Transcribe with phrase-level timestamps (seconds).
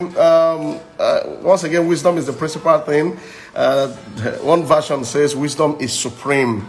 [0.00, 3.18] Um, uh, once again, wisdom is the principal thing.
[3.54, 3.88] Uh,
[4.40, 6.66] one version says wisdom is supreme.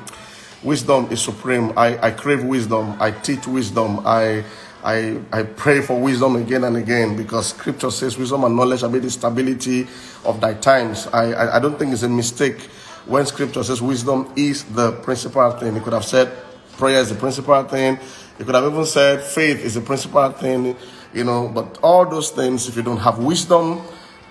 [0.64, 1.72] Wisdom is supreme.
[1.78, 2.98] I, I crave wisdom.
[3.00, 4.02] I teach wisdom.
[4.06, 4.44] I,
[4.84, 8.90] I, I pray for wisdom again and again because scripture says wisdom and knowledge are
[8.90, 9.88] the stability
[10.26, 11.08] of thy times.
[11.08, 12.60] I, I, I don't think it's a mistake
[13.06, 15.78] when scripture says wisdom is the principal thing.
[15.78, 16.34] It could have said
[16.74, 17.98] prayer is the principal thing.
[18.40, 20.76] It could have even said faith is the principal thing,
[21.14, 23.82] you know, but all those things, if you don't have wisdom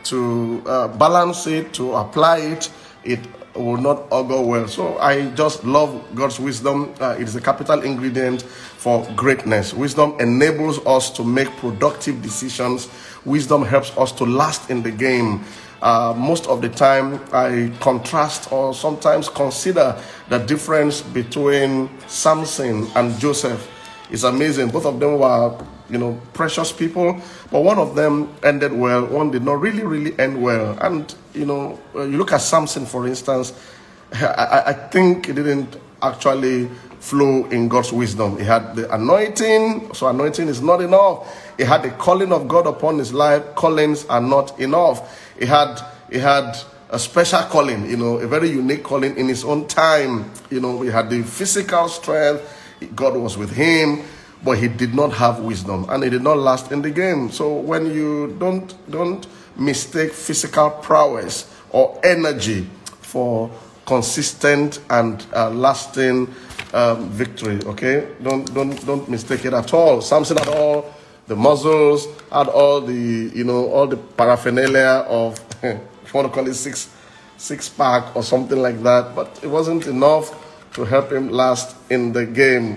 [0.05, 2.71] to uh, balance it, to apply it,
[3.05, 3.21] it
[3.55, 4.69] will not all go well.
[4.69, 6.95] So I just love God's wisdom.
[7.01, 9.75] Uh, it is a capital ingredient for greatness.
[9.75, 12.89] Wisdom enables us to make productive decisions.
[13.25, 15.45] Wisdom helps us to last in the game.
[15.83, 23.19] Uh, most of the time, I contrast or sometimes consider the difference between Samson and
[23.19, 23.69] Joseph.
[24.11, 24.69] It's amazing.
[24.69, 25.57] Both of them were,
[25.91, 29.07] you know, precious people, but one of them ended well.
[29.07, 30.79] One did not really, really end well.
[30.81, 33.53] And you know, uh, you look at Samson, for instance.
[34.13, 36.69] I, I think he didn't actually
[37.01, 38.39] flow in God's wisdom.
[38.39, 41.55] He had the anointing, so anointing is not enough.
[41.57, 43.55] He had the calling of God upon his life.
[43.55, 45.19] Callings are not enough.
[45.39, 46.57] He had he had
[46.91, 50.31] a special calling, you know, a very unique calling in his own time.
[50.51, 52.57] You know, he had the physical strength.
[52.95, 54.03] God was with him,
[54.43, 57.31] but he did not have wisdom, and he did not last in the game.
[57.31, 62.67] So when you don't don't mistake physical prowess or energy
[63.03, 63.51] for
[63.87, 66.33] consistent and uh, lasting
[66.73, 67.59] um, victory.
[67.67, 70.01] Okay, don't don't don't mistake it at all.
[70.01, 70.95] Samson had all
[71.27, 75.75] the muscles, had all the you know all the paraphernalia of if
[76.07, 76.95] you want to call it six
[77.37, 80.31] six pack or something like that, but it wasn't enough
[80.75, 82.77] to help him last in the game.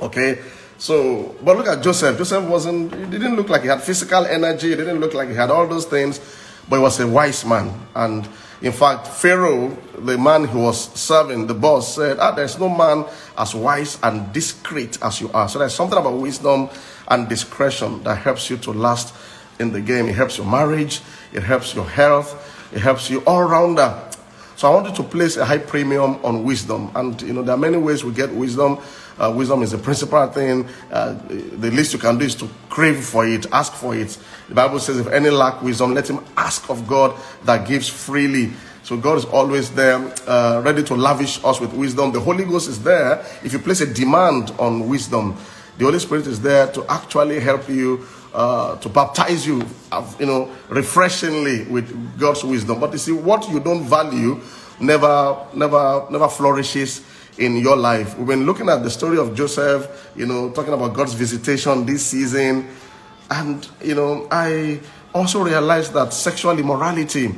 [0.00, 0.40] Okay.
[0.84, 2.18] So, but look at Joseph.
[2.18, 4.68] Joseph wasn't, he didn't look like he had physical energy.
[4.68, 6.20] He didn't look like he had all those things,
[6.68, 7.72] but he was a wise man.
[7.94, 8.28] And
[8.60, 13.06] in fact, Pharaoh, the man who was serving, the boss, said, ah, there's no man
[13.38, 15.48] as wise and discreet as you are.
[15.48, 16.68] So there's something about wisdom
[17.08, 19.14] and discretion that helps you to last
[19.58, 20.04] in the game.
[20.04, 21.00] It helps your marriage.
[21.32, 22.36] It helps your health.
[22.74, 23.98] It helps you all rounder.
[24.56, 26.90] So I wanted to place a high premium on wisdom.
[26.94, 28.80] And, you know, there are many ways we get wisdom.
[29.18, 30.66] Uh, wisdom is the principal thing.
[30.90, 34.18] Uh, the least you can do is to crave for it, ask for it.
[34.48, 38.52] The Bible says, if any lack wisdom, let him ask of God that gives freely.
[38.82, 42.12] So God is always there, uh, ready to lavish us with wisdom.
[42.12, 43.24] The Holy Ghost is there.
[43.42, 45.36] If you place a demand on wisdom,
[45.78, 50.26] the Holy Spirit is there to actually help you, uh, to baptize you, uh, you
[50.26, 52.78] know, refreshingly with God's wisdom.
[52.78, 54.40] But you see, what you don't value
[54.80, 57.02] never, never, never flourishes
[57.38, 58.16] in your life.
[58.16, 62.06] We've been looking at the story of Joseph, you know, talking about God's visitation this
[62.06, 62.68] season.
[63.30, 64.80] And, you know, I
[65.12, 67.34] also realized that sexual immorality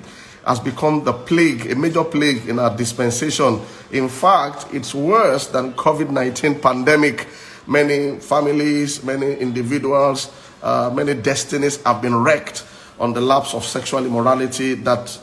[0.47, 3.61] has become the plague, a major plague in our dispensation.
[3.91, 7.27] In fact, it's worse than COVID-19 pandemic.
[7.67, 10.31] Many families, many individuals,
[10.63, 12.65] uh, many destinies have been wrecked
[13.01, 15.19] on the lapse of sexual immorality that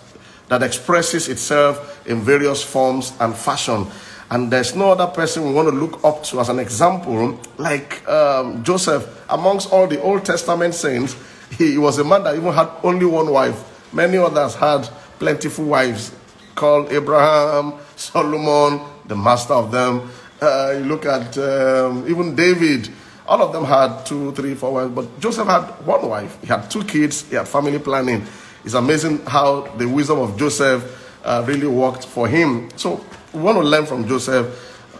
[0.49, 3.87] that expresses itself in various forms and fashion.
[4.33, 8.03] And there's no other person we want to look up to as an example, like
[8.09, 9.23] um, Joseph.
[9.29, 11.15] Amongst all the Old Testament saints,
[11.55, 13.93] he was a man that even had only one wife.
[13.93, 14.89] Many others had
[15.19, 16.15] plentiful wives,
[16.55, 20.09] called Abraham, Solomon, the master of them.
[20.41, 22.89] Uh, you look at um, even David,
[23.27, 26.41] all of them had two, three, four wives, but Joseph had one wife.
[26.41, 28.25] He had two kids, he had family planning.
[28.65, 32.69] It's amazing how the wisdom of Joseph uh, really worked for him.
[32.77, 34.45] So we want to learn from Joseph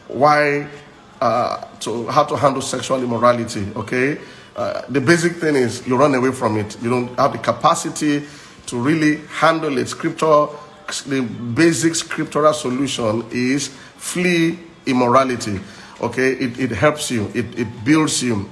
[0.08, 0.68] why
[1.22, 3.68] uh, to how to handle sexual immorality.
[3.76, 4.20] Okay,
[4.56, 6.82] uh, the basic thing is you run away from it.
[6.82, 8.26] You don't have the capacity
[8.66, 9.88] to really handle it.
[9.88, 10.48] Scripture,
[11.08, 11.22] the
[11.56, 15.60] basic scriptural solution is flee immorality.
[16.02, 17.32] Okay, it, it helps you.
[17.34, 18.50] It, it builds you.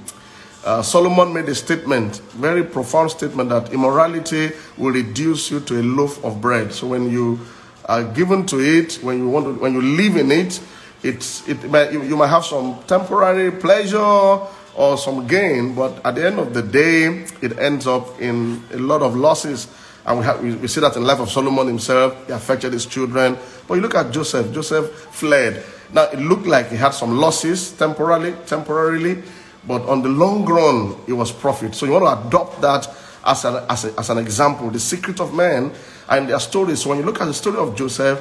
[0.64, 5.82] Uh, Solomon made a statement, very profound statement, that immorality will reduce you to a
[5.82, 6.72] loaf of bread.
[6.72, 7.40] So when you
[7.86, 10.60] are given to it, when you want to, when you live in it,
[11.02, 11.62] it's it
[11.92, 14.40] you, you might have some temporary pleasure
[14.74, 18.78] or some gain, but at the end of the day, it ends up in a
[18.78, 19.68] lot of losses.
[20.04, 22.26] And we, have, we, see that in life of Solomon himself.
[22.26, 23.36] He affected his children.
[23.68, 24.52] But you look at Joseph.
[24.52, 25.64] Joseph fled.
[25.92, 29.22] Now it looked like he had some losses temporarily, temporarily,
[29.66, 31.74] but on the long run, it was profit.
[31.74, 32.88] So you want to adopt that
[33.24, 34.70] as an, as, a, as an example.
[34.70, 35.70] The secret of men
[36.12, 36.82] and their stories.
[36.82, 38.20] So when you look at the story of Joseph,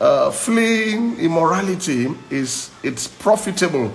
[0.00, 3.92] uh, fleeing immorality is it's profitable.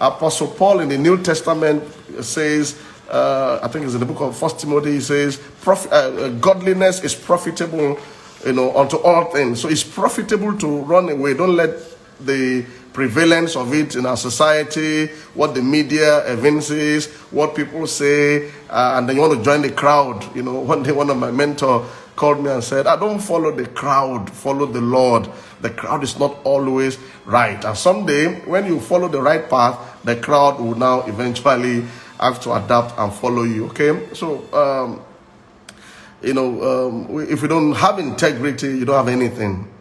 [0.00, 1.82] Apostle Paul in the New Testament
[2.22, 2.78] says
[3.08, 4.92] Uh, I think it's in the book of First Timothy.
[4.92, 7.98] He says, Prof- uh, uh, "Godliness is profitable,
[8.44, 11.32] you know, unto all things." So it's profitable to run away.
[11.32, 11.70] Don't let
[12.20, 18.96] the prevalence of it in our society, what the media evinces, what people say, uh,
[18.98, 20.24] and then you want to join the crowd.
[20.36, 21.86] You know, one day one of my mentor
[22.18, 25.30] called me and said, I don't follow the crowd, follow the Lord.
[25.60, 27.64] The crowd is not always right.
[27.64, 31.84] And someday, when you follow the right path, the crowd will now eventually
[32.18, 33.66] have to adapt and follow you.
[33.66, 34.12] Okay?
[34.14, 35.00] So, um,
[36.20, 39.72] you know, um, if you don't have integrity, you don't have anything.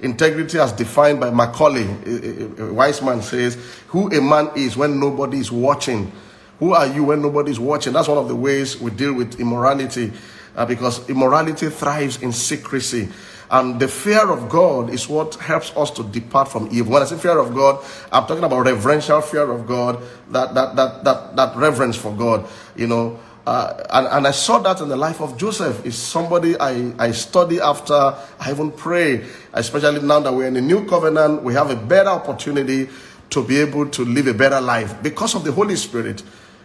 [0.00, 3.56] Integrity, as defined by Macaulay, a, a, a wise man says,
[3.88, 6.10] Who a man is when nobody is watching.
[6.58, 7.92] Who are you when nobody is watching?
[7.92, 10.12] That's one of the ways we deal with immorality
[10.56, 13.08] uh, because immorality thrives in secrecy.
[13.50, 16.94] And the fear of God is what helps us to depart from evil.
[16.94, 20.76] When I say fear of God, I'm talking about reverential fear of God, that that
[20.76, 22.48] that that, that reverence for God.
[22.74, 25.84] You know, uh, and, and I saw that in the life of Joseph.
[25.84, 30.62] Is somebody I, I study after, I even pray, especially now that we're in a
[30.62, 32.88] new covenant, we have a better opportunity
[33.30, 36.22] to be able to live a better life because of the Holy Spirit.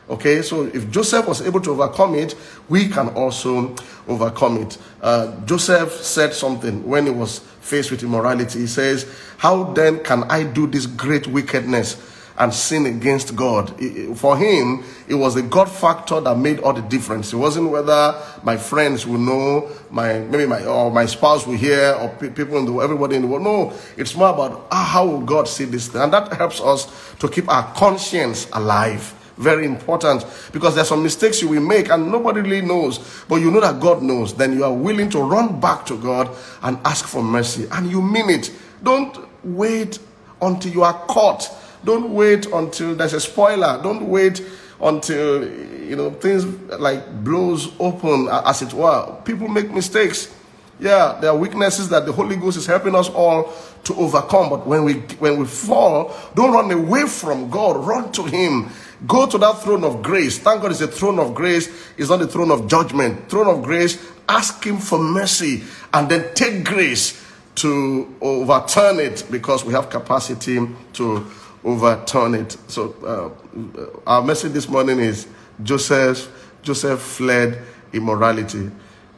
[0.09, 2.35] Okay, so if Joseph was able to overcome it,
[2.67, 3.75] we can also
[4.07, 4.77] overcome it.
[5.01, 8.61] Uh, Joseph said something when he was faced with immorality.
[8.61, 9.05] He says,
[9.37, 12.01] How then can I do this great wickedness
[12.39, 13.69] and sin against God?
[14.17, 17.31] For him, it was the God factor that made all the difference.
[17.31, 21.93] It wasn't whether my friends will know, my maybe my or my spouse will hear,
[22.01, 23.43] or people in the everybody in the world.
[23.43, 27.13] No, it's more about ah, how will God see this thing, and that helps us
[27.19, 32.11] to keep our conscience alive very important because there's some mistakes you will make and
[32.11, 34.33] nobody really knows, but you know that God knows.
[34.35, 36.29] Then you are willing to run back to God
[36.61, 38.51] and ask for mercy, and you mean it.
[38.83, 39.99] Don't wait
[40.41, 41.49] until you are caught.
[41.85, 43.79] Don't wait until there's a spoiler.
[43.81, 44.43] Don't wait
[44.81, 46.45] until you know things
[46.79, 49.15] like blows open, as it were.
[49.23, 50.35] People make mistakes.
[50.81, 53.53] Yeah, there are weaknesses that the Holy Ghost is helping us all
[53.83, 54.49] to overcome.
[54.49, 57.85] But when we when we fall, don't run away from God.
[57.85, 58.69] Run to Him
[59.07, 60.39] Go to that throne of grace.
[60.39, 61.69] Thank God it's a throne of grace.
[61.97, 63.29] It's not a throne of judgment.
[63.29, 64.11] Throne of grace.
[64.27, 65.63] Ask Him for mercy
[65.93, 67.25] and then take grace
[67.55, 70.59] to overturn it because we have capacity
[70.93, 71.25] to
[71.63, 72.57] overturn it.
[72.67, 75.27] So uh, our message this morning is
[75.63, 76.29] Joseph.
[76.61, 77.61] Joseph fled
[77.93, 78.69] immorality.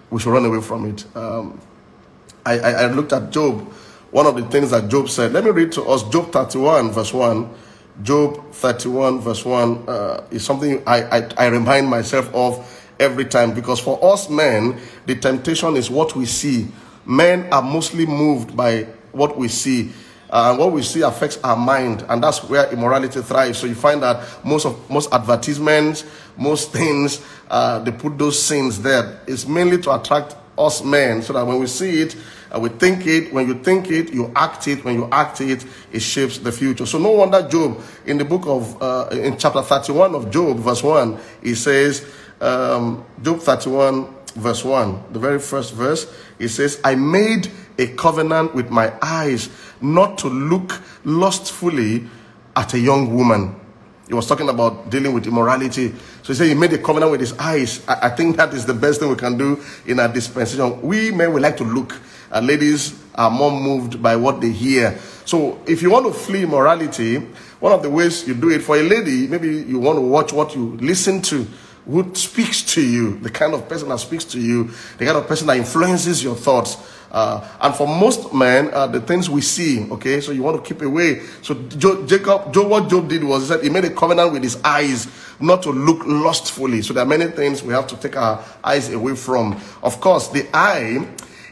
[0.09, 1.05] We should run away from it.
[1.15, 1.59] Um,
[2.45, 3.61] I, I, I looked at Job.
[4.11, 5.33] One of the things that Job said.
[5.33, 7.49] Let me read to us Job 31, verse 1.
[8.03, 12.67] Job 31, verse 1, uh, is something I, I, I remind myself of
[12.99, 16.67] every time because for us men, the temptation is what we see.
[17.05, 19.91] Men are mostly moved by what we see.
[20.29, 23.57] Uh, and what we see affects our mind, and that's where immorality thrives.
[23.57, 26.05] So you find that most of most advertisements,
[26.37, 29.19] most things, uh, they put those sins there.
[29.27, 32.15] It's mainly to attract us men, so that when we see it,
[32.53, 33.33] uh, we think it.
[33.33, 34.83] When you think it, you act it.
[34.83, 36.85] When you act it, it shapes the future.
[36.85, 40.83] So no wonder Job, in the book of, uh, in chapter 31 of Job, verse
[40.83, 42.05] 1, he says,
[42.41, 48.53] um, Job 31, verse 1, the very first verse, he says, I made a covenant
[48.53, 49.49] with my eyes
[49.81, 52.07] not to look lustfully
[52.55, 53.55] at a young woman.
[54.07, 55.93] He was talking about dealing with immorality.
[56.23, 57.81] So he said he made a covenant with his eyes.
[57.87, 60.81] I, I think that is the best thing we can do in our dispensation.
[60.81, 61.93] We men, we like to look
[62.31, 64.97] and ladies are more moved by what they hear.
[65.25, 67.17] So if you want to flee morality,
[67.59, 70.33] one of the ways you do it for a lady, maybe you want to watch
[70.33, 71.47] what you listen to.
[71.85, 75.27] Who speaks to you, the kind of person that speaks to you, the kind of
[75.27, 76.77] person that influences your thoughts.
[77.11, 80.73] Uh, and for most men, uh, the things we see, okay, so you want to
[80.73, 81.21] keep away.
[81.41, 81.55] So
[82.05, 85.07] Jacob, what Job did was he said he made a covenant with his eyes
[85.39, 86.81] not to look lustfully.
[86.81, 89.59] So there are many things we have to take our eyes away from.
[89.83, 91.05] Of course, the eye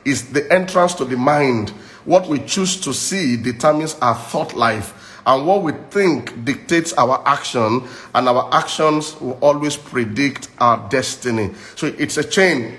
[0.06, 1.70] is the entrance to the mind.
[2.06, 5.22] What we choose to see determines our thought life.
[5.26, 7.84] And what we think dictates our action,
[8.16, 11.54] and our actions will always predict our destiny.
[11.76, 12.78] So it's a chain.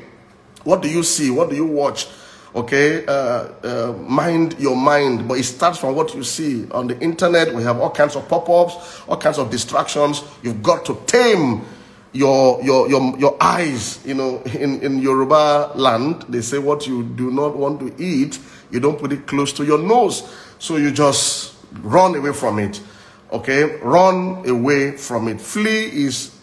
[0.64, 1.30] What do you see?
[1.30, 2.08] What do you watch?
[2.52, 6.98] Okay, uh, uh, mind your mind, but it starts from what you see on the
[6.98, 7.54] internet.
[7.54, 10.24] We have all kinds of pop ups, all kinds of distractions.
[10.42, 11.64] You've got to tame
[12.12, 17.04] your your your your eyes you know in in yoruba land they say what you
[17.04, 18.38] do not want to eat
[18.70, 20.22] you don't put it close to your nose.
[20.58, 22.80] So you just run away from it
[23.32, 23.76] okay?
[23.78, 25.40] Run away from it.
[25.40, 26.36] Flee is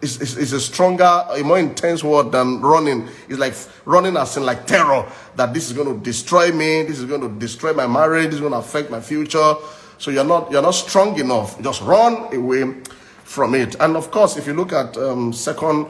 [0.00, 3.08] is, is, is a stronger a more intense word than running.
[3.28, 6.98] It's like running as in like terror that this is going to destroy me this
[7.00, 9.54] is going to destroy my marriage this is going to affect my future.
[9.98, 11.60] So you're not you're not strong enough.
[11.60, 12.74] Just run away
[13.28, 13.76] from it.
[13.78, 15.86] And of course, if you look at um, Second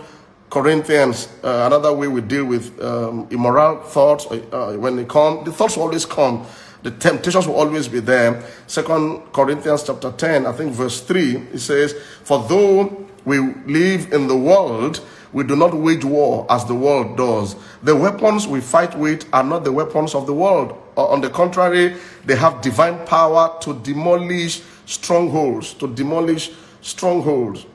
[0.51, 5.53] Corinthians, uh, another way we deal with um, immoral thoughts, uh, when they come, the
[5.53, 6.45] thoughts will always come.
[6.83, 8.43] The temptations will always be there.
[8.67, 14.27] Second Corinthians chapter 10, I think verse 3, it says, For though we live in
[14.27, 15.01] the world,
[15.33, 17.55] we do not wage war as the world does.
[17.85, 20.77] The weapons we fight with are not the weapons of the world.
[20.97, 27.67] On the contrary, they have divine power to demolish strongholds, to demolish strongholds.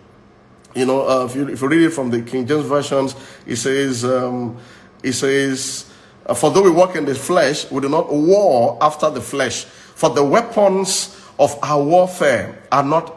[0.75, 3.57] You know, uh, if, you, if you read it from the King James versions, it
[3.57, 4.57] says, um,
[5.03, 5.91] it says,
[6.25, 9.65] uh, for though we walk in the flesh, we do not war after the flesh.
[9.65, 13.15] For the weapons of our warfare are not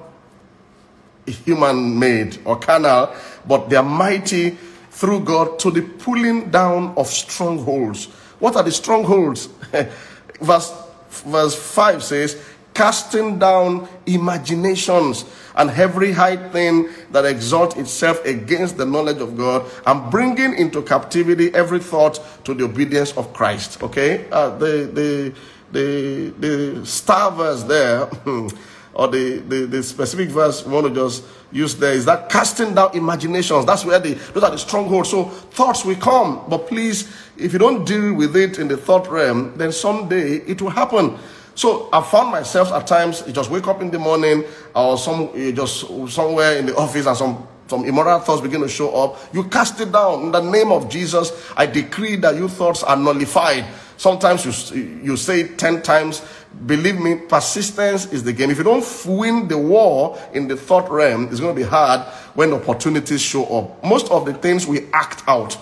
[1.26, 3.14] human made or carnal,
[3.46, 4.50] but they are mighty
[4.90, 8.06] through God to the pulling down of strongholds.
[8.38, 9.48] What are the strongholds?
[10.40, 10.72] verse,
[11.10, 12.42] verse 5 says,
[12.74, 15.24] casting down imaginations
[15.56, 20.82] and every high thing that exalts itself against the knowledge of God, and bringing into
[20.82, 23.82] captivity every thought to the obedience of Christ.
[23.82, 25.34] Okay, uh, the the
[25.72, 28.08] the the star verse there,
[28.94, 32.74] or the, the the specific verse we want to just use there is that casting
[32.74, 33.64] down imaginations.
[33.64, 35.10] That's where the those are the strongholds.
[35.10, 39.08] So thoughts will come, but please, if you don't deal with it in the thought
[39.08, 41.18] realm, then someday it will happen.
[41.56, 44.44] So I found myself at times just wake up in the morning
[44.74, 48.94] or some just somewhere in the office and some some immoral thoughts begin to show
[48.94, 49.18] up.
[49.34, 51.32] You cast it down in the name of Jesus.
[51.56, 53.64] I decree that your thoughts are nullified.
[53.96, 56.22] Sometimes you you say it ten times.
[56.66, 58.50] Believe me, persistence is the game.
[58.50, 62.00] If you don't win the war in the thought realm, it's going to be hard
[62.34, 63.82] when opportunities show up.
[63.82, 65.56] Most of the things we act out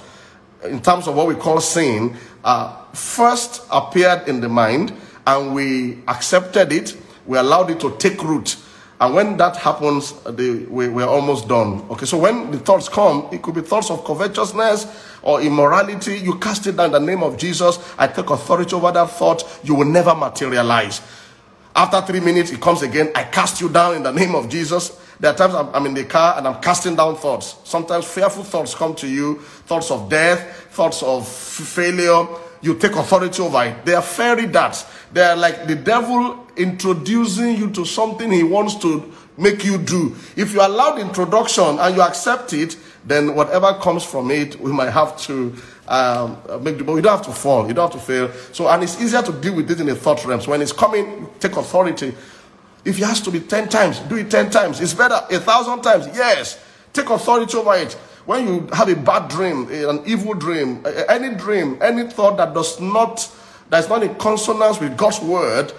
[0.64, 4.92] in terms of what we call sin uh, first appeared in the mind
[5.26, 8.57] and we accepted it, we allowed it to take root.
[9.00, 11.85] And when that happens, we, we're almost done.
[11.90, 14.87] Okay, so when the thoughts come, it could be thoughts of covetousness
[15.23, 16.16] or immorality.
[16.19, 17.78] You cast it down in the name of Jesus.
[17.99, 19.61] I take authority over that thought.
[19.64, 21.00] You will never materialize.
[21.75, 23.11] After three minutes, it comes again.
[23.14, 24.97] I cast you down in the name of Jesus.
[25.19, 27.57] There are times I'm, I'm in the car and I'm casting down thoughts.
[27.64, 32.26] Sometimes fearful thoughts come to you thoughts of death, thoughts of failure,
[32.64, 33.85] you take authority over it.
[33.85, 34.87] They are fairy darts.
[35.12, 40.16] They are like the devil introducing you to something he wants to make you do.
[40.35, 44.73] If you allow the introduction and you accept it, then whatever comes from it, we
[44.73, 45.54] might have to
[45.88, 48.33] um, make the, but you don't have to fall, you don't have to fail.
[48.52, 50.49] So, and it's easier to deal with it in the thought realms.
[50.49, 52.14] When it's coming, take authority.
[52.87, 54.80] If it has to be 10 times, do it 10 times.
[54.80, 56.06] It's better a thousand times.
[56.14, 56.62] Yes.
[56.94, 57.99] Take authority over it.
[58.26, 62.81] When you have a bad dream, an evil dream, any dream, any thought that does
[62.81, 63.31] not,
[63.69, 65.73] that's not in consonance with God's word,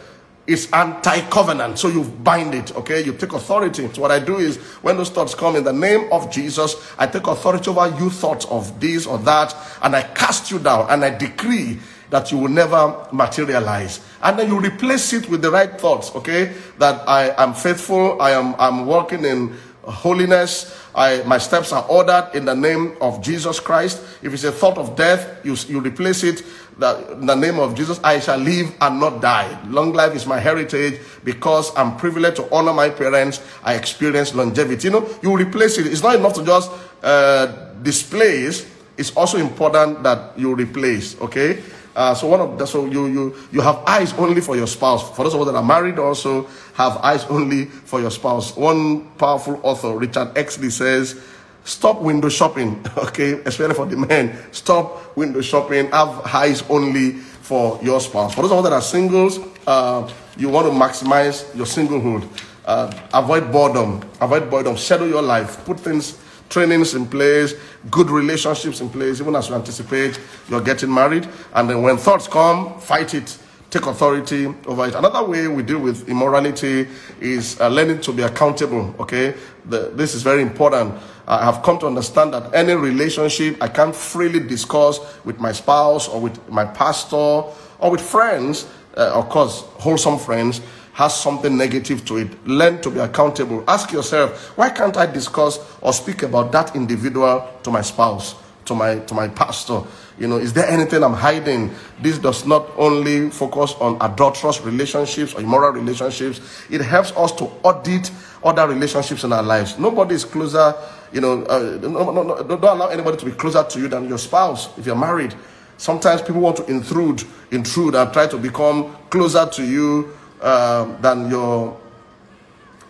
[0.46, 1.80] is anti-covenant.
[1.80, 3.04] So you bind it, okay?
[3.04, 3.90] You take authority.
[3.92, 7.08] So what I do is when those thoughts come in the name of Jesus, I
[7.08, 11.04] take authority over you thoughts of this or that, and I cast you down and
[11.04, 11.80] I decree
[12.12, 14.02] that you will never materialize.
[14.22, 16.54] And then you replace it with the right thoughts, okay?
[16.78, 20.80] That I am faithful, I am I'm walking in holiness.
[20.96, 24.02] I, my steps are ordered in the name of Jesus Christ.
[24.24, 26.42] If it's a thought of death, you, you replace it
[26.78, 28.00] that in the name of Jesus.
[28.04, 29.60] I shall live and not die.
[29.68, 33.42] Long life is my heritage because I'm privileged to honor my parents.
[33.64, 34.88] I experience longevity.
[34.88, 35.88] You know, you replace it.
[35.88, 36.72] It's not enough to just
[37.04, 37.48] uh,
[37.82, 38.70] displace.
[38.98, 41.20] It's also important that you replace.
[41.22, 41.62] Okay.
[41.96, 45.16] Uh, so one of the, so you you you have eyes only for your spouse.
[45.16, 48.56] For those of us that are married, also have eyes only for your spouse.
[48.58, 51.16] One powerful author, Richard Exley, says,
[51.64, 54.36] "Stop window shopping." Okay, especially for the men.
[54.52, 55.90] Stop window shopping.
[55.92, 58.36] Have eyes only for your spouse.
[58.36, 62.28] For those of us that are singles, uh, you want to maximize your singlehood.
[62.66, 64.02] Uh, avoid boredom.
[64.20, 64.76] Avoid boredom.
[64.76, 65.64] Schedule your life.
[65.64, 67.54] Put things trainings in place,
[67.90, 71.28] good relationships in place, even as you anticipate you're getting married.
[71.54, 73.38] And then when thoughts come, fight it,
[73.70, 74.96] take authority over it.
[74.96, 76.88] Another way we deal with immorality
[77.20, 79.34] is uh, learning to be accountable, okay?
[79.66, 80.96] The, this is very important.
[81.28, 86.08] I have come to understand that any relationship I can't freely discuss with my spouse
[86.08, 90.62] or with my pastor or with friends, uh, of course, wholesome friends,
[90.96, 92.48] has something negative to it.
[92.48, 93.66] Learn to be accountable.
[93.68, 98.34] Ask yourself, why can't I discuss or speak about that individual to my spouse,
[98.64, 99.82] to my to my pastor?
[100.18, 101.76] You know, is there anything I'm hiding?
[102.02, 107.52] This does not only focus on adulterous relationships or immoral relationships, it helps us to
[107.64, 108.10] audit
[108.42, 109.78] other relationships in our lives.
[109.78, 110.74] Nobody is closer,
[111.12, 114.08] you know, uh, no, no, no, don't allow anybody to be closer to you than
[114.08, 115.36] your spouse if you're married.
[115.76, 117.22] Sometimes people want to intrude,
[117.52, 121.78] intrude and try to become closer to you um, than your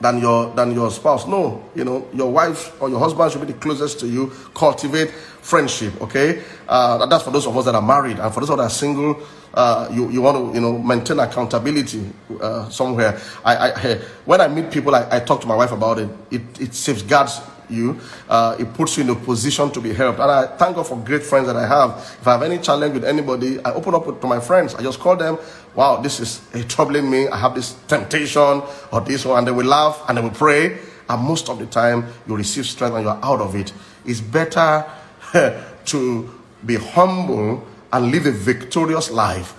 [0.02, 1.28] than your than your spouse.
[1.28, 4.32] No, you know, your wife or your husband should be the closest to you.
[4.54, 5.12] Cultivate
[5.46, 6.02] friendship.
[6.02, 8.70] Okay, uh, that's for those of us that are married, and for those that are
[8.70, 9.22] single,
[9.54, 12.10] uh, you you want to you know maintain accountability
[12.42, 13.20] uh, somewhere.
[13.44, 16.10] I, I when I meet people, I, I talk to my wife about it.
[16.32, 18.00] It it safeguards you.
[18.30, 20.20] Uh, it puts you in a position to be helped.
[20.20, 21.98] And I thank God for great friends that I have.
[22.22, 24.76] If I have any challenge with anybody, I open up to my friends.
[24.76, 25.40] I just call them,
[25.74, 27.28] wow, this is troubling me.
[27.28, 28.62] I have this temptation
[28.92, 29.40] or this one.
[29.40, 30.78] And they will laugh and they will pray.
[31.10, 33.74] And most of the time, you receive strength and you're out of it.
[34.06, 34.86] It's better
[35.86, 36.30] to
[36.66, 39.54] be humble and live a victorious life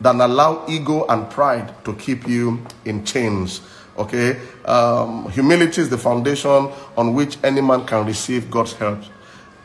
[0.00, 3.60] than allow ego and pride to keep you in chains.
[3.98, 4.40] Okay?
[4.64, 9.00] Um, humility is the foundation on which any man can receive God's help.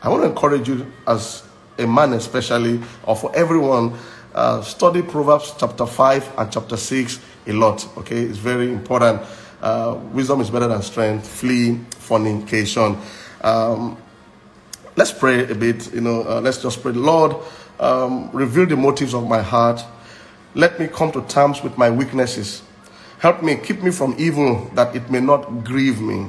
[0.02, 1.42] I want to encourage you, as
[1.78, 3.96] a man especially, or for everyone,
[4.34, 7.88] uh, study Proverbs chapter 5 and chapter 6 a lot.
[7.98, 8.20] Okay?
[8.22, 9.22] It's very important.
[9.62, 11.26] Uh, wisdom is better than strength.
[11.26, 12.98] Flee fornication.
[13.40, 13.96] Um,
[14.96, 15.92] let's pray a bit.
[15.94, 16.92] You know, uh, let's just pray.
[16.92, 17.36] Lord,
[17.78, 19.84] um, reveal the motives of my heart.
[20.54, 22.62] Let me come to terms with my weaknesses.
[23.18, 26.28] Help me, keep me from evil that it may not grieve me.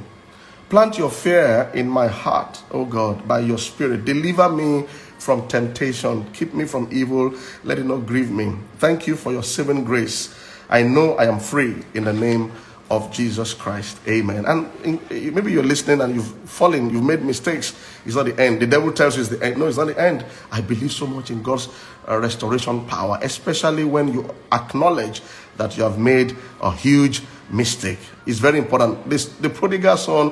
[0.70, 4.04] Plant your fear in my heart, O God, by your spirit.
[4.04, 4.86] Deliver me
[5.18, 6.30] from temptation.
[6.34, 7.34] Keep me from evil.
[7.64, 8.54] Let it not grieve me.
[8.78, 10.36] Thank you for your saving grace.
[10.70, 12.52] I know I am free in the name
[12.90, 14.00] of Jesus Christ.
[14.08, 14.46] Amen.
[14.46, 17.76] And in, maybe you're listening and you've fallen, you've made mistakes.
[18.06, 18.62] It's not the end.
[18.62, 19.58] The devil tells you it's the end.
[19.58, 20.26] No, it's not the end.
[20.52, 21.70] I believe so much in God's
[22.08, 25.22] uh, restoration power, especially when you acknowledge
[25.58, 28.00] that you have made a huge mistake.
[28.26, 29.10] It's very important.
[29.10, 30.32] This the prodigal son,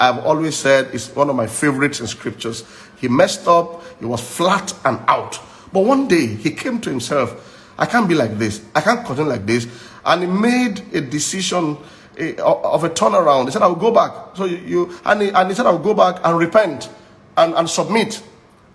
[0.00, 2.64] I've always said, is one of my favorites in scriptures.
[2.98, 5.38] He messed up, he was flat and out.
[5.72, 7.48] But one day he came to himself.
[7.78, 8.62] I can't be like this.
[8.74, 9.66] I can't continue like this.
[10.04, 11.76] And he made a decision
[12.18, 13.46] eh, of a turnaround.
[13.46, 14.36] He said, I will go back.
[14.36, 16.90] So you, and, he, and he said, I will go back and repent
[17.36, 18.22] and, and submit.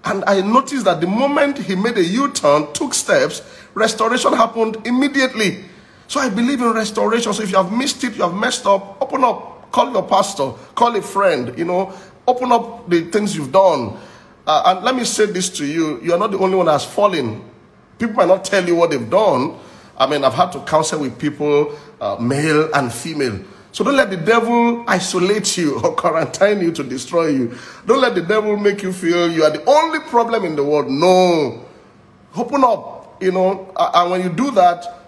[0.06, 3.42] And I noticed that the moment he made a U turn, took steps,
[3.74, 5.66] restoration happened immediately.
[6.08, 7.34] So I believe in restoration.
[7.34, 10.52] So if you have missed it, you have messed up, open up, call your pastor,
[10.76, 11.94] call a friend, you know,
[12.26, 13.98] open up the things you've done.
[14.46, 16.74] Uh, and let me say this to you you are not the only one that
[16.74, 17.44] has fallen.
[18.00, 19.60] People might not tell you what they've done.
[19.98, 23.40] I mean, I've had to counsel with people, uh, male and female.
[23.72, 27.56] So don't let the devil isolate you or quarantine you to destroy you.
[27.86, 30.90] Don't let the devil make you feel you are the only problem in the world.
[30.90, 31.66] No.
[32.36, 35.08] Open up, you know, and when you do that,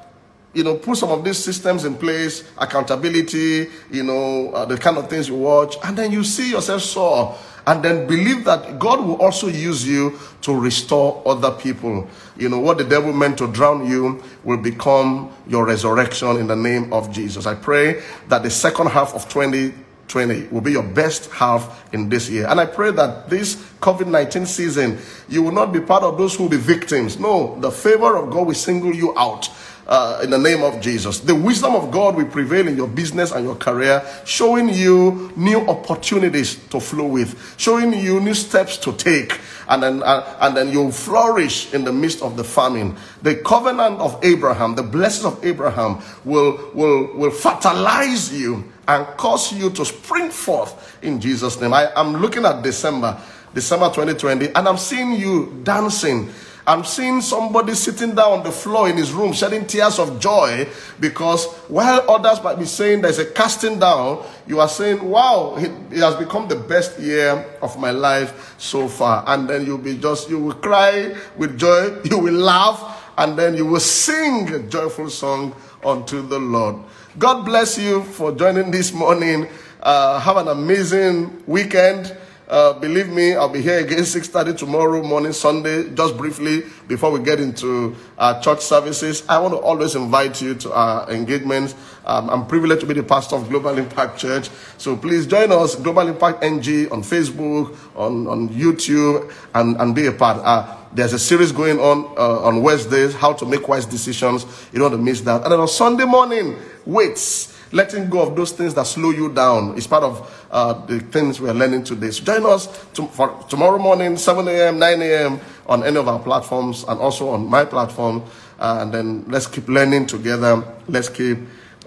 [0.54, 4.98] you know, put some of these systems in place, accountability, you know, uh, the kind
[4.98, 7.38] of things you watch, and then you see yourself soar,
[7.70, 12.10] and then believe that God will also use you to restore other people.
[12.36, 16.56] You know, what the devil meant to drown you will become your resurrection in the
[16.56, 17.46] name of Jesus.
[17.46, 22.28] I pray that the second half of 2020 will be your best half in this
[22.28, 22.48] year.
[22.48, 26.36] And I pray that this COVID 19 season, you will not be part of those
[26.36, 27.20] who will be victims.
[27.20, 29.48] No, the favor of God will single you out
[29.90, 31.20] uh, in the name of Jesus.
[31.20, 35.60] The wisdom of God will prevail in your business and your career, showing you new
[35.68, 40.72] opportunities to flow with, showing you new steps to take, and then uh, and then
[40.72, 42.96] you'll flourish in the midst of the famine.
[43.24, 49.52] The covenant of Abraham, the blessings of Abraham, will will will fertilize you and cause
[49.52, 51.74] you to spring forth in Jesus' name.
[51.74, 53.20] I am looking at December,
[53.56, 56.30] December 2020, and I'm seeing you dancing
[56.70, 60.68] I'm seeing somebody sitting down on the floor in his room shedding tears of joy
[61.00, 65.72] because while others might be saying there's a casting down, you are saying, Wow, it,
[65.92, 69.24] it has become the best year of my life so far.
[69.26, 73.58] And then you'll be just, you will cry with joy, you will laugh, and then
[73.58, 76.76] you will sing a joyful song unto the Lord.
[77.18, 79.48] God bless you for joining this morning.
[79.82, 82.16] Uh, have an amazing weekend.
[82.50, 87.20] Uh, believe me, I'll be here again 6.30 tomorrow morning, Sunday, just briefly before we
[87.20, 87.96] get into
[88.42, 89.24] church services.
[89.30, 91.76] I want to always invite you to our engagements.
[92.06, 94.50] Um, I'm privileged to be the pastor of Global Impact Church.
[94.80, 100.08] So please join us, Global Impact NG, on Facebook, on, on YouTube, and, and be
[100.08, 100.38] a part.
[100.44, 104.44] Uh, there's a series going on uh, on Wednesdays, how to make wise decisions.
[104.74, 105.44] You don't want to miss that.
[105.44, 106.58] And then on Sunday morning,
[106.88, 111.00] weights letting go of those things that slow you down is part of uh, the
[111.00, 112.12] things we're learning today.
[112.12, 115.40] So join us to, for tomorrow morning, 7 a.m., 9 a.m.
[115.68, 118.24] on any of our platforms and also on my platform.
[118.60, 120.64] Uh, and then let's keep learning together.
[120.88, 121.38] Let's keep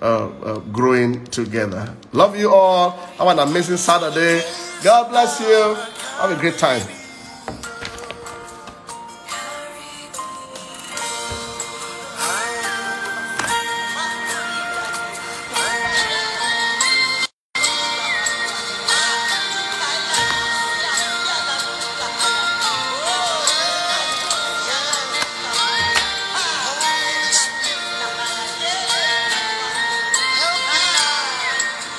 [0.00, 1.94] uh, uh, growing together.
[2.12, 2.90] Love you all.
[2.90, 4.42] Have an amazing Saturday.
[4.82, 5.74] God bless you.
[6.18, 7.01] Have a great time.